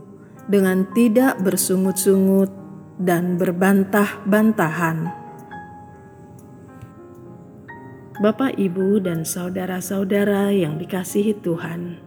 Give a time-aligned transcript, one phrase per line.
[0.49, 2.49] dengan tidak bersungut-sungut
[2.97, 5.13] dan berbantah-bantahan.
[8.17, 12.01] Bapak, Ibu, dan saudara-saudara yang dikasihi Tuhan,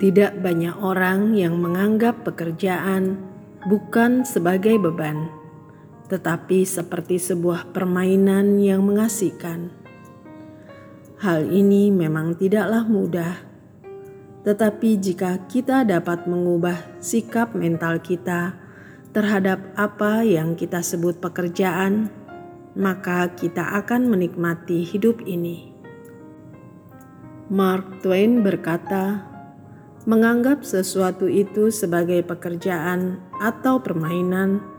[0.00, 3.20] tidak banyak orang yang menganggap pekerjaan
[3.68, 5.43] bukan sebagai beban
[6.08, 9.72] tetapi seperti sebuah permainan yang mengasihkan.
[11.24, 13.40] Hal ini memang tidaklah mudah,
[14.44, 18.52] tetapi jika kita dapat mengubah sikap mental kita
[19.16, 22.12] terhadap apa yang kita sebut pekerjaan,
[22.76, 25.72] maka kita akan menikmati hidup ini.
[27.48, 29.24] Mark Twain berkata,
[30.04, 34.73] "Menganggap sesuatu itu sebagai pekerjaan atau permainan."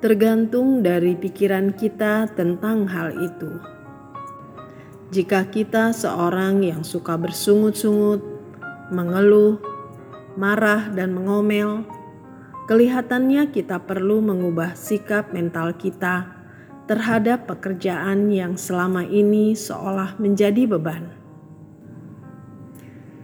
[0.00, 3.60] Tergantung dari pikiran kita tentang hal itu.
[5.12, 8.24] Jika kita seorang yang suka bersungut-sungut,
[8.88, 9.60] mengeluh,
[10.40, 11.84] marah, dan mengomel,
[12.64, 16.32] kelihatannya kita perlu mengubah sikap mental kita
[16.88, 21.12] terhadap pekerjaan yang selama ini seolah menjadi beban.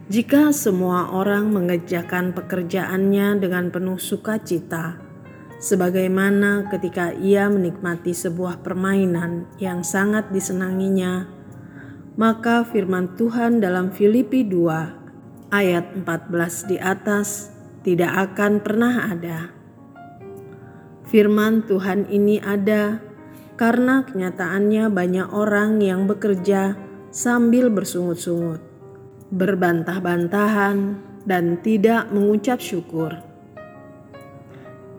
[0.07, 5.06] Jika semua orang mengerjakan pekerjaannya dengan penuh sukacita,
[5.57, 11.25] sebagaimana ketika ia menikmati sebuah permainan yang sangat disenanginya,
[12.17, 17.53] maka firman Tuhan dalam Filipi 2 ayat 14 di atas
[17.85, 19.39] tidak akan pernah ada.
[21.07, 22.99] Firman Tuhan ini ada
[23.55, 26.75] karena kenyataannya banyak orang yang bekerja
[27.09, 28.59] sambil bersungut-sungut,
[29.31, 33.23] berbantah-bantahan, dan tidak mengucap syukur.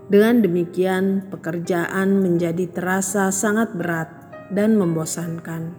[0.08, 4.08] Dengan demikian, pekerjaan menjadi terasa sangat berat
[4.48, 5.76] dan membosankan.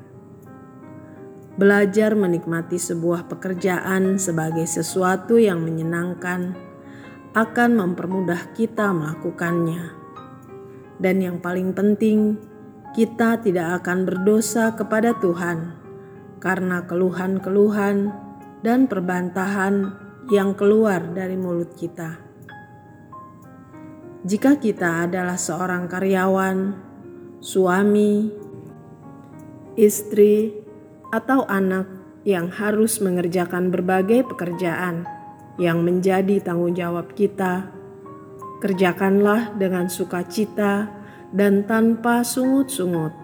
[1.57, 6.53] Belajar menikmati sebuah pekerjaan sebagai sesuatu yang menyenangkan
[7.33, 9.97] akan mempermudah kita melakukannya.
[11.01, 12.37] Dan yang paling penting,
[12.93, 15.73] kita tidak akan berdosa kepada Tuhan
[16.37, 18.13] karena keluhan-keluhan
[18.61, 19.89] dan perbantahan
[20.29, 22.28] yang keluar dari mulut kita.
[24.19, 26.75] Jika kita adalah seorang karyawan,
[27.39, 28.27] suami,
[29.79, 30.51] istri,
[31.07, 31.87] atau anak
[32.27, 35.07] yang harus mengerjakan berbagai pekerjaan
[35.55, 37.71] yang menjadi tanggung jawab kita,
[38.59, 40.91] kerjakanlah dengan sukacita
[41.31, 43.15] dan tanpa sungut-sungut.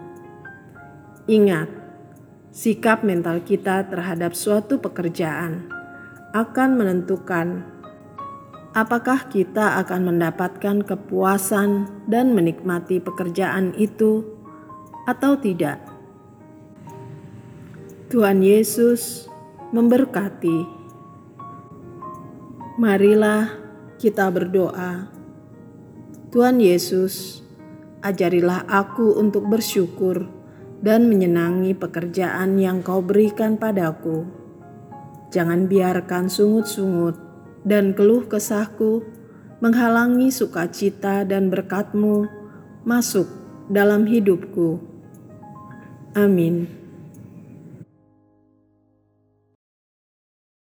[1.28, 1.68] Ingat,
[2.56, 5.68] sikap mental kita terhadap suatu pekerjaan
[6.32, 7.75] akan menentukan
[8.76, 14.20] apakah kita akan mendapatkan kepuasan dan menikmati pekerjaan itu
[15.08, 15.80] atau tidak.
[18.12, 19.32] Tuhan Yesus
[19.72, 20.76] memberkati.
[22.76, 23.48] Marilah
[23.96, 25.08] kita berdoa.
[26.28, 27.40] Tuhan Yesus,
[28.04, 30.28] ajarilah aku untuk bersyukur
[30.84, 34.28] dan menyenangi pekerjaan yang Kau berikan padaku.
[35.32, 37.25] Jangan biarkan sungut-sungut
[37.66, 39.02] dan keluh kesahku
[39.58, 42.30] menghalangi sukacita dan berkatmu
[42.86, 43.26] masuk
[43.66, 44.78] dalam hidupku.
[46.14, 46.85] Amin.